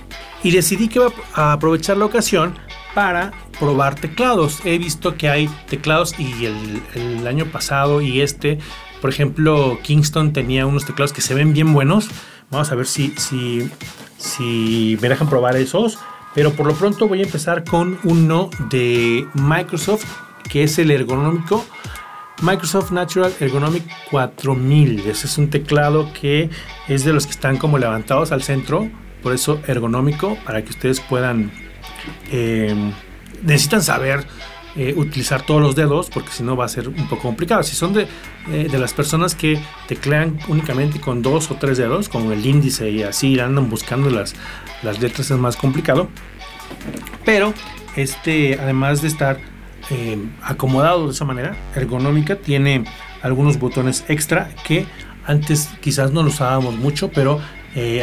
[0.44, 2.54] y decidí que iba a aprovechar la ocasión
[2.94, 4.60] para probar teclados.
[4.64, 8.60] He visto que hay teclados y el, año pasado y este,
[9.00, 12.08] por ejemplo, Kingston tenía unos teclados que se ven bien buenos.
[12.52, 13.68] Vamos a ver si, si,
[14.16, 15.98] si me dejan probar esos.
[16.36, 20.04] Pero por lo pronto voy a empezar con uno de Microsoft,
[20.48, 21.64] que es el ergonómico.
[22.40, 25.00] Microsoft Natural Ergonomic 4000.
[25.00, 26.50] Ese es un teclado que
[26.88, 28.88] es de los que están como levantados al centro.
[29.22, 31.50] Por eso ergonómico, para que ustedes puedan
[32.30, 32.92] eh,
[33.42, 34.24] necesitan saber
[34.76, 37.62] eh, utilizar todos los dedos porque si no va a ser un poco complicado.
[37.62, 38.06] Si son de,
[38.50, 42.90] eh, de, las personas que teclean únicamente con dos o tres dedos, como el índice
[42.90, 44.34] y así andan buscando las,
[44.82, 46.08] las letras, es más complicado.
[47.24, 47.54] Pero
[47.96, 49.40] este, además de estar
[50.42, 52.84] acomodado de esa manera, ergonómica, tiene
[53.22, 54.86] algunos botones extra que
[55.26, 57.40] antes quizás no los usábamos mucho, pero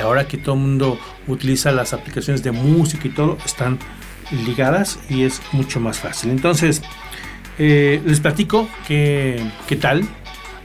[0.02, 3.78] ahora que todo el mundo utiliza las aplicaciones de música y todo, están
[4.32, 6.32] ligadas y es mucho más fácil.
[6.32, 6.82] Entonces,
[7.58, 10.04] eh, les platico qué, qué tal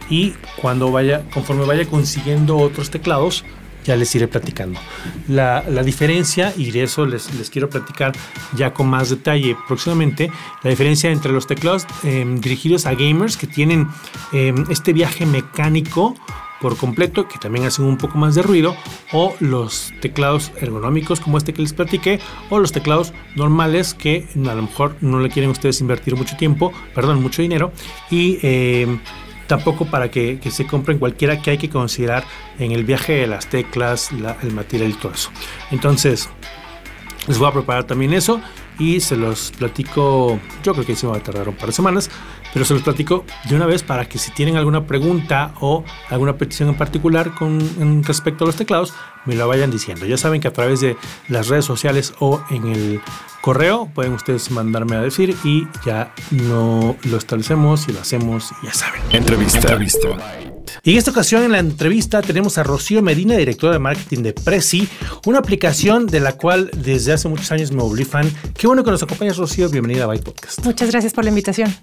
[0.08, 3.44] y cuando vaya, conforme vaya consiguiendo otros teclados,
[3.84, 4.80] ya les iré platicando.
[5.28, 8.12] La, la, diferencia, y de eso les, les, quiero platicar
[8.56, 10.30] ya con más detalle próximamente,
[10.62, 13.88] la diferencia entre los teclados em, dirigidos a gamers que tienen
[14.32, 16.16] em, este viaje mecánico
[16.60, 18.76] por completo, que también hacen un poco más de ruido,
[19.12, 24.54] o los teclados ergonómicos como este que les platiqué, o los teclados normales que a
[24.54, 27.72] lo mejor no le quieren ustedes invertir mucho tiempo, perdón, mucho dinero,
[28.10, 28.98] y eh,
[29.50, 32.22] tampoco para que, se compren cualquiera que hay que considerar
[32.60, 35.30] en el viaje de las teclas, el material y todo eso.
[35.72, 36.28] Entonces,
[37.26, 38.40] les voy a preparar también eso
[38.78, 42.10] y se los platico, yo creo que se va a tardar un par de semanas,
[42.52, 46.36] pero se los platico de una vez para que si tienen alguna pregunta o alguna
[46.36, 48.94] petición en particular con respecto a los teclados,
[49.26, 50.06] me lo vayan diciendo.
[50.06, 50.96] Ya saben que a través de
[51.28, 53.00] las redes sociales o en el
[53.40, 58.72] correo pueden ustedes mandarme a decir y ya no lo establecemos y lo hacemos, ya
[58.72, 59.00] saben.
[59.10, 59.58] Entrevista.
[59.58, 60.49] Entrevista.
[60.82, 64.32] Y en esta ocasión en la entrevista tenemos a Rocío Medina, directora de marketing de
[64.32, 64.88] Prezi,
[65.26, 68.30] una aplicación de la cual desde hace muchos años me volví fan.
[68.56, 69.68] Qué bueno que nos acompañas, Rocío.
[69.68, 70.64] Bienvenida a Byte Podcast.
[70.64, 71.74] Muchas gracias por la invitación.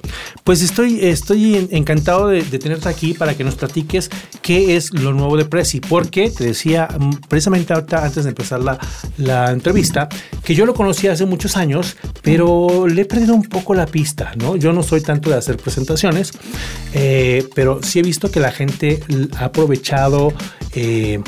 [0.43, 4.09] Pues estoy, estoy encantado de, tenerte aquí para que nos platiques
[4.41, 8.61] qué es lo nuevo de Prezi, porque te decía mm, precisamente ahorita antes de empezar
[8.61, 8.79] la,
[9.17, 10.09] la entrevista
[10.43, 14.31] que yo lo conocí hace muchos años, pero le he perdido un poco la pista,
[14.37, 14.55] ¿no?
[14.55, 16.31] Yo no soy tanto de hacer presentaciones,
[16.93, 18.76] eh, pero sí he visto que la gente
[19.37, 20.33] ha aprovechado
[20.73, 21.21] eh,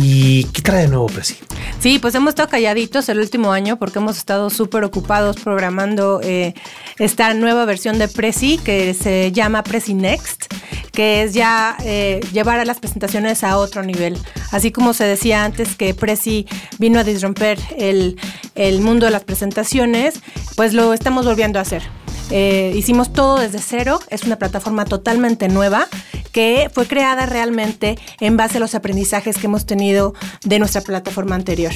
[0.00, 1.36] ¿Y qué trae de nuevo, Presi?
[1.80, 6.54] Sí, pues hemos estado calladitos el último año porque hemos estado súper ocupados programando eh,
[7.00, 10.54] esta nueva versión de Prezi que se llama Prezi Next,
[10.92, 14.16] que es ya eh, llevar a las presentaciones a otro nivel.
[14.52, 16.46] Así como se decía antes que Prezi
[16.78, 18.20] vino a disromper el,
[18.54, 20.20] el mundo de las presentaciones,
[20.54, 21.97] pues lo estamos volviendo a hacer.
[22.30, 25.88] Eh, hicimos todo desde cero, es una plataforma totalmente nueva
[26.32, 30.14] que fue creada realmente en base a los aprendizajes que hemos tenido
[30.44, 31.72] de nuestra plataforma anterior.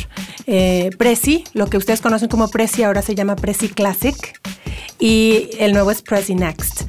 [0.47, 4.15] Eh, Prezi, lo que ustedes conocen como Prezi, ahora se llama Prezi Classic
[4.99, 6.83] y el nuevo es Prezi Next.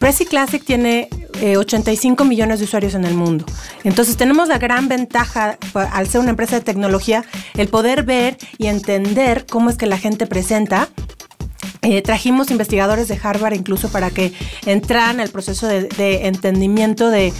[0.00, 1.08] Prezi Classic tiene
[1.56, 3.44] 85 eh, millones de usuarios en el mundo.
[3.84, 8.66] Entonces tenemos la gran ventaja, al ser una empresa de tecnología, el poder ver y
[8.66, 10.88] entender cómo es que la gente presenta
[11.82, 14.32] eh, trajimos investigadores de Harvard incluso para que
[14.66, 15.88] entraran al proceso de,
[16.28, 17.32] entendimiento de,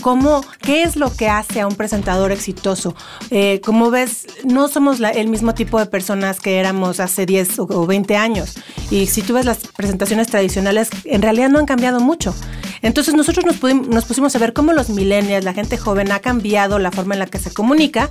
[0.00, 2.96] cómo, qué es lo que hace a un presentador exitoso.
[3.30, 7.86] Eh, como ves, no somos el mismo tipo de personas que éramos hace 10 o
[7.86, 8.54] 20 años.
[8.90, 12.34] Y si tú ves las presentaciones tradicionales, en realidad no han cambiado mucho.
[12.82, 16.90] Entonces nosotros nos, pusimos a ver cómo los millennials, la gente joven, ha cambiado la
[16.90, 18.10] forma en la que se comunica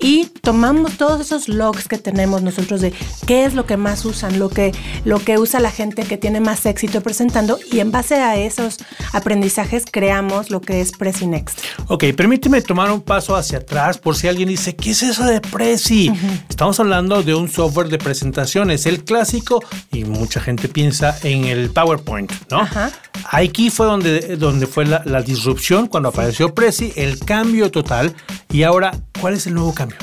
[0.00, 2.92] y tomamos todos esos logs que tenemos nosotros de
[3.26, 4.72] qué es lo que más usan, lo que,
[5.04, 8.78] lo que usa la gente que tiene más éxito presentando y en base a esos
[9.12, 11.60] aprendizajes creamos lo que es Prezi Next.
[11.88, 15.40] Ok, permíteme tomar un paso hacia atrás por si alguien dice, ¿qué es eso de
[15.40, 16.10] Prezi?
[16.48, 21.70] Estamos hablando de un software de presentaciones, el clásico, y mucha gente piensa en el
[21.70, 22.60] PowerPoint, ¿no?
[22.60, 22.90] Ajá.
[23.24, 28.14] Aquí fue donde, donde fue la, disrupción cuando apareció Prezi, el cambio total.
[28.50, 29.98] Y ahora, ¿cuál es el nuevo cambio?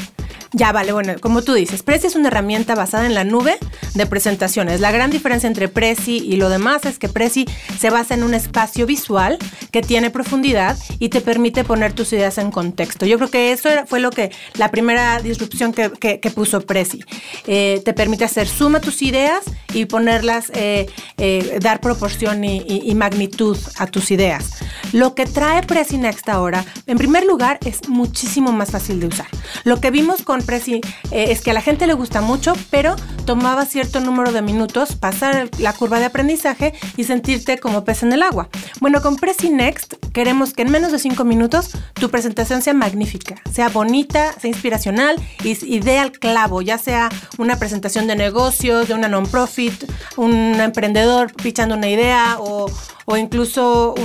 [0.54, 3.58] Ya, vale, bueno, como tú dices, Prezi es una herramienta basada en la nube
[3.96, 4.80] de presentaciones.
[4.80, 7.46] La gran diferencia entre Prezi y lo demás es que Prezi
[7.78, 9.38] se basa en un espacio visual
[9.72, 13.06] que tiene profundidad y te permite poner tus ideas en contexto.
[13.06, 17.04] Yo creo que eso fue lo que la primera disrupción que, puso Prezi.
[17.46, 23.58] Eh, te permite hacer suma tus ideas y ponerlas, eh, eh, dar proporción y, magnitud
[23.78, 24.52] a tus ideas.
[24.92, 29.28] Lo que trae Prezi Next ahora, en primer lugar, es muchísimo más fácil de usar.
[29.66, 32.96] Lo que vimos con Prezi es que a la gente le gusta mucho, pero
[33.26, 38.14] tomaba cierto número de minutos pasar la curva de aprendizaje y sentirte como pez en
[38.14, 38.50] el agua.
[38.80, 43.36] Bueno, con Prezi Next queremos que en menos de cinco minutos tu presentación sea magnífica,
[43.52, 48.94] sea bonita, sea inspiracional y, dé al clavo, ya sea una presentación de negocios, de
[48.94, 52.70] una non-profit, un emprendedor pichando una idea o,
[53.18, 53.96] incluso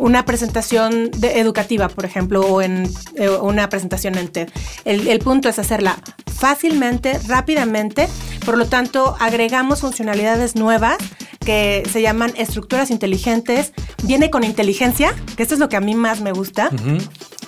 [0.00, 4.48] una presentación educativa, por ejemplo, o en eh, una presentación en TED.
[4.84, 5.98] el, punto es hacerla
[6.34, 8.08] fácilmente, rápidamente,
[8.46, 10.96] por lo tanto agregamos funcionalidades nuevas
[11.44, 13.74] que se llaman estructuras inteligentes.
[14.02, 16.70] Viene con inteligencia, que esto es lo que a mí más me gusta.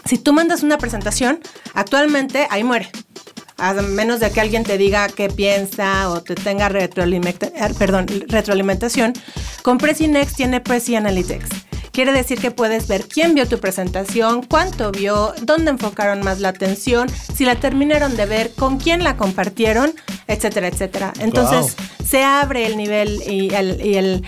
[0.04, 1.40] Si tú mandas una presentación,
[1.72, 2.90] actualmente ahí muere.
[3.56, 9.14] A menos de que alguien te diga qué piensa o te tenga retroalimentación.
[9.62, 14.42] Con Prezi Next tiene Prezi Analytics Quiere decir que puedes ver quién vio tu presentación,
[14.42, 19.18] cuánto vio, dónde enfocaron más la atención, si la terminaron de ver, con quién la
[19.18, 19.92] compartieron,
[20.26, 21.12] etcétera, etcétera.
[21.20, 24.22] Entonces se abre el nivel y, el,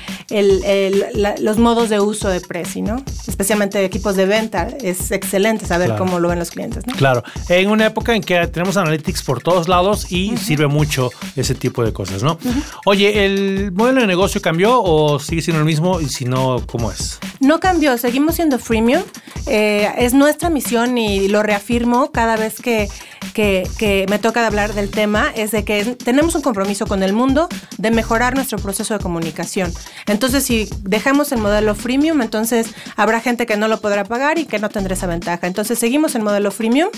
[1.41, 3.03] los modos de uso de Prezi, ¿no?
[3.27, 4.69] Especialmente de equipos de venta.
[4.83, 6.95] Es excelente saber cómo lo ven los clientes, ¿no?
[6.95, 7.23] Claro.
[7.49, 11.85] En una época en que tenemos analytics por todos lados y sirve mucho ese tipo
[11.85, 12.39] de cosas, ¿no?
[12.85, 16.01] Oye, ¿el modelo de negocio cambió o sigue siendo el mismo?
[16.01, 17.19] Y si no, ¿cómo es?
[17.45, 19.03] No cambió, seguimos siendo freemium.
[19.47, 22.89] Eh, es nuestra misión y lo reafirmo cada vez que,
[23.35, 27.49] que, me toca hablar del tema, es de que tenemos un compromiso con el mundo
[27.77, 29.73] de mejorar nuestro proceso de comunicación.
[30.07, 34.47] Entonces, si dejamos el modelo freemium, entonces habrá gente que no lo podrá pagar y
[34.47, 35.47] que no tendrá esa ventaja.
[35.47, 36.89] Entonces, seguimos el modelo freemium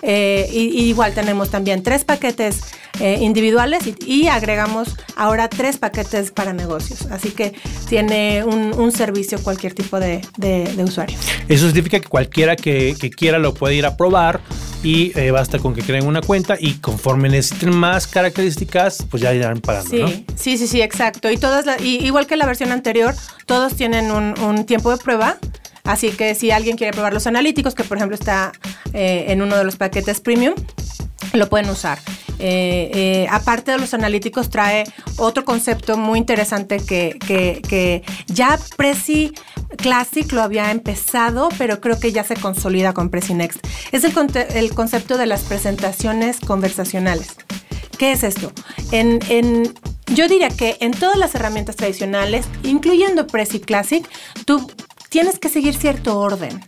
[0.00, 2.62] eh, y, igual tenemos también tres paquetes
[3.00, 7.06] eh, individuales y, agregamos ahora tres paquetes para negocios.
[7.10, 7.52] Así que
[7.88, 10.22] tiene un, servicio cualquier tipo de,
[10.82, 11.18] usuario.
[11.48, 14.40] Eso significa que cualquiera que, quiera lo puede ir a probar
[14.82, 19.34] y eh, basta con que creen una cuenta y conforme necesiten más características, pues ya
[19.34, 19.90] irán pagando.
[19.90, 21.30] Sí, sí, sí, sí, exacto.
[21.30, 23.14] Y todas, igual que la versión anterior,
[23.46, 25.38] todos tienen un tiempo de prueba
[25.84, 28.52] Así que si alguien quiere probar los analíticos, que por ejemplo está
[28.92, 30.54] eh, en uno de los paquetes premium,
[31.32, 31.98] lo pueden usar.
[32.38, 34.84] Eh, eh, aparte de los analíticos, trae
[35.16, 39.32] otro concepto muy interesante que, ya Prezi
[39.76, 43.64] Classic lo había empezado, pero creo que ya se consolida con Prezi Next.
[43.92, 44.12] Es el,
[44.54, 47.36] el concepto de las presentaciones conversacionales.
[47.98, 48.52] ¿Qué es esto?
[48.90, 49.72] En, en,
[50.06, 54.04] yo diría que en todas las herramientas tradicionales, incluyendo Prezi Classic,
[54.44, 54.68] tú
[55.08, 56.60] tienes que seguir cierto orden.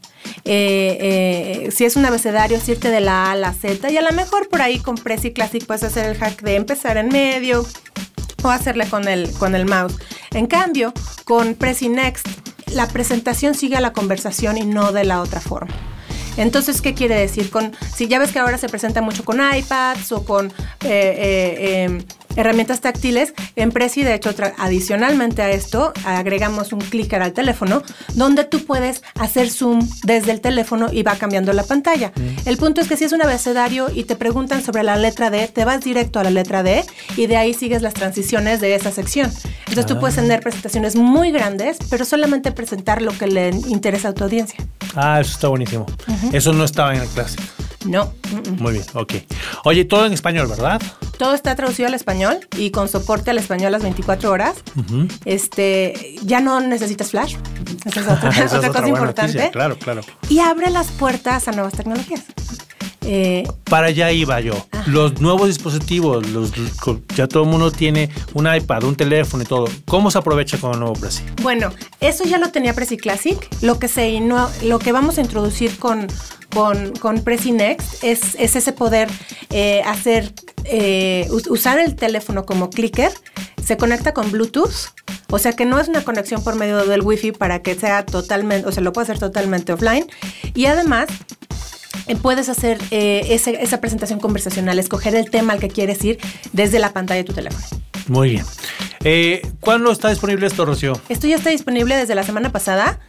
[0.47, 3.91] Eh, eh, si es un abecedario, irte de la A a la Z.
[3.91, 6.97] Y a lo mejor por ahí con Prezi Classic puedes hacer el hack de empezar
[6.97, 7.67] en medio
[8.43, 9.97] o hacerle con el, con el mouse.
[10.33, 10.93] En cambio,
[11.25, 12.27] con Prezi Next,
[12.73, 15.73] la presentación sigue a la conversación y no de la otra forma.
[16.37, 17.49] Entonces, ¿qué quiere decir?
[17.51, 20.53] Con, si ya ves que ahora se presenta mucho con iPads o con
[20.85, 22.03] eh, em,
[22.37, 23.35] herramientas táctiles.
[23.57, 27.83] En Prezi, de hecho, adicionalmente a esto, agregamos un clicker al teléfono
[28.15, 32.13] donde tú puedes hacer zoom desde el teléfono y va cambiando la pantalla.
[32.15, 32.49] Mm.
[32.49, 35.49] El punto es que si es un abecedario y te preguntan sobre la letra D,
[35.49, 36.85] te vas directo a la letra D
[37.17, 39.31] y de ahí sigues las transiciones de esa sección.
[39.61, 40.23] Entonces tú puedes ah.
[40.23, 44.59] tener presentaciones muy grandes, pero solamente presentar lo que le interesa a tu audiencia.
[44.95, 45.87] Ah, eso está buenísimo.
[46.33, 47.43] Eso no estaba en el clásico.
[47.85, 48.13] No.
[48.59, 49.13] Muy bien, ok.
[49.65, 50.81] Oye, todo en español, ¿verdad?
[51.19, 54.57] Todo está traducido al español y con soporte al español las 24 horas.
[55.25, 57.37] Este, ya no necesitas flash.
[57.85, 59.51] Esa es otra, cosa importante.
[59.51, 60.01] Claro, claro.
[60.29, 62.25] Y abre las puertas a nuevas tecnologías.
[63.05, 64.55] Eh, Para allá iba yo.
[64.87, 66.53] Los nuevos dispositivos, los,
[67.15, 69.67] ya todo el mundo tiene un iPad, un teléfono y todo.
[69.87, 71.23] ¿Cómo se aprovecha con el nuevo Prezi?
[71.43, 73.37] Bueno, eso ya lo tenía Prezi Classic.
[73.63, 74.21] Lo que, se,
[74.63, 76.07] lo que vamos a introducir con,
[76.53, 79.09] con, con Prezi Next es, ese poder
[79.51, 80.33] eh, hacer,
[80.65, 83.13] eh, usar el teléfono como clicker.
[83.63, 84.93] Se conecta con Bluetooth.
[85.31, 88.69] O sea que no es una conexión por medio del Wi-Fi para que sea totalmente,
[88.69, 90.07] o sea, lo puede hacer totalmente offline.
[90.55, 91.09] Y además
[92.21, 96.19] puedes hacer eh, esa presentación conversacional, escoger el tema al que quieres ir
[96.53, 97.65] desde la pantalla de tu teléfono.
[98.09, 98.45] Muy bien.
[99.03, 100.99] Eh, ¿Cuándo está disponible esto, Rocío?
[101.09, 103.01] Esto ya está disponible desde la semana pasada.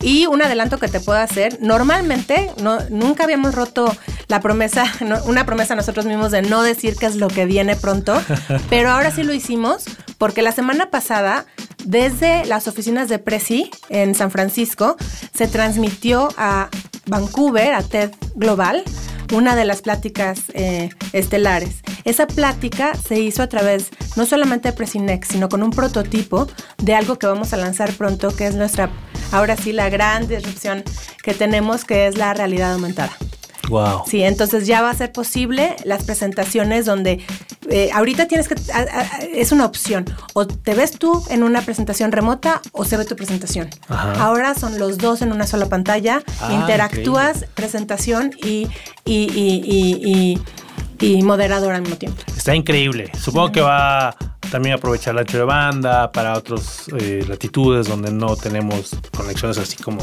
[0.00, 3.96] Y un adelanto que te puedo hacer, normalmente no, nunca habíamos roto
[4.28, 4.84] la promesa,
[5.26, 8.20] una promesa nosotros mismos de no decir qué es lo que viene pronto,
[8.70, 9.84] pero ahora sí lo hicimos
[10.18, 11.46] porque la semana pasada
[11.84, 14.96] desde las oficinas de Prezi en San Francisco
[15.34, 16.68] se transmitió a
[17.06, 18.82] Vancouver, a TED Global,
[19.32, 21.82] una de las pláticas eh, estelares.
[22.04, 26.46] Esa plática se hizo a través no solamente de Presinex, sino con un prototipo
[26.78, 28.90] de algo que vamos a lanzar pronto, que es nuestra,
[29.32, 30.84] ahora sí, la gran disrupción
[31.22, 33.16] que tenemos, que es la realidad aumentada.
[33.68, 34.02] Wow.
[34.06, 37.24] Sí, entonces ya va a ser posible las presentaciones donde
[37.70, 38.54] eh, ahorita tienes que,
[39.32, 43.16] es una opción, o te ves tú en una presentación remota o se ve tu
[43.16, 43.70] presentación.
[43.88, 48.68] Ahora son los dos en una sola pantalla, ah, interactúas, presentación y,
[49.04, 50.38] y, y,
[51.00, 52.22] y, moderador al mismo tiempo.
[52.36, 53.10] Está increíble.
[53.18, 54.16] Supongo que va
[54.54, 59.76] también aprovechar la ancho de banda para otras eh, latitudes donde no tenemos conexiones así
[59.82, 59.98] como...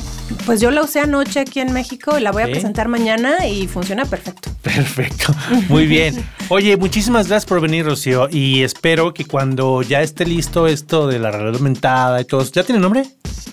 [0.45, 3.69] Pues yo la usé anoche aquí en México y la voy a presentar mañana y
[3.69, 4.49] funciona perfecto.
[4.61, 5.33] Perfecto,
[5.69, 6.21] muy bien.
[6.49, 11.19] Oye, muchísimas gracias por venir, Rocío, y espero que cuando ya esté listo esto de
[11.19, 13.05] la realidad aumentada y todo, ¿ya tiene nombre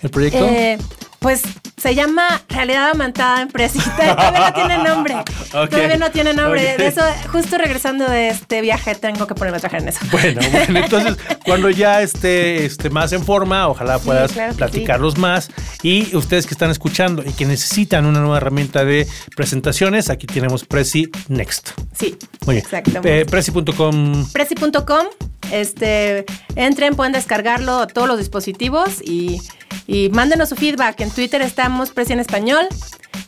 [0.03, 0.44] el proyecto?
[0.49, 0.78] Eh,
[1.19, 1.43] pues
[1.77, 3.79] se llama Realidad Aumentada en Prezi.
[3.97, 5.16] Todavía no tiene nombre.
[5.51, 6.77] Todavía no tiene nombre.
[6.77, 10.01] De eso, justo regresando de este viaje, tengo que ponerme a trabajar en eso.
[10.11, 15.51] Bueno, bueno, entonces cuando ya esté, esté más en forma, ojalá puedas platicarlos más.
[15.83, 19.07] Y ustedes que están escuchando y que necesitan una nueva herramienta de
[19.37, 21.71] presentaciones, aquí tenemos Prezi Next.
[21.97, 22.16] Sí.
[22.47, 22.64] Muy bien.
[22.64, 23.21] Exactamente.
[23.21, 24.31] Eh, Prezi.com.
[24.33, 25.07] Prezi.com.
[25.53, 29.41] Este, entren, pueden descargarlo a todos los dispositivos y
[29.89, 31.01] y mándenos su feedback.
[31.01, 32.66] En Twitter estamos Presi en Español,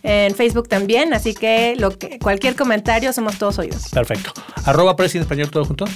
[0.02, 3.88] en Facebook también, así que, lo que cualquier comentario somos todos oídos.
[3.88, 4.32] Perfecto.
[4.66, 5.86] Arroba Presi en Español todo junto.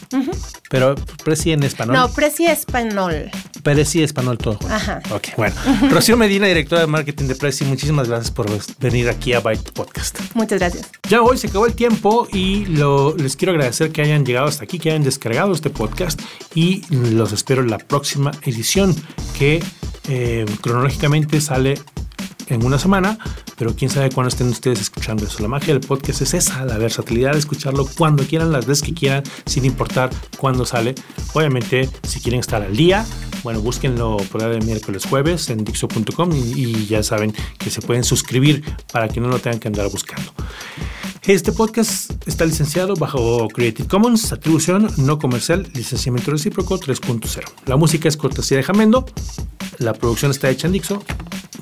[0.70, 1.94] Pero Presi en Español.
[1.94, 3.30] No, Presi Español.
[3.62, 4.74] Presi Español todo junto.
[4.74, 5.02] Ajá.
[5.10, 5.54] Ok, bueno.
[5.90, 8.46] Rocío Medina, directora de marketing de Presi, muchísimas gracias por
[8.78, 10.18] venir aquí a Byte Podcast.
[10.32, 10.90] Muchas gracias.
[11.10, 14.64] Ya hoy se acabó el tiempo y lo, les quiero agradecer que hayan llegado hasta
[14.64, 16.18] aquí, que hayan descargado este podcast
[16.54, 18.96] y los espero en la próxima edición
[19.38, 19.62] que
[20.08, 21.74] eh, cronológicamente sale
[22.48, 23.18] en una semana,
[23.56, 25.42] pero quién sabe cuándo estén ustedes escuchando eso.
[25.42, 28.94] La magia del podcast es esa, la versatilidad de escucharlo cuando quieran, las veces que
[28.94, 30.94] quieran, sin importar cuándo sale.
[31.32, 33.06] Obviamente, si quieren estar al día,
[33.42, 38.04] bueno, búsquenlo por el miércoles jueves en dixo.com y, y ya saben que se pueden
[38.04, 40.32] suscribir para que no lo tengan que andar buscando.
[41.26, 47.42] Este podcast está licenciado bajo Creative Commons, atribución no comercial, licenciamiento recíproco 3.0.
[47.64, 49.06] La música es cortesía de Jamendo,
[49.78, 51.02] la producción está hecha en Dixo.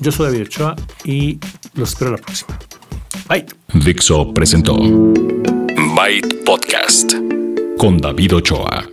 [0.01, 1.39] Yo soy David Ochoa y
[1.75, 2.59] los espero la próxima.
[3.29, 3.45] Bye.
[3.85, 7.13] Dixo presentó Byte Podcast
[7.77, 8.92] con David Ochoa.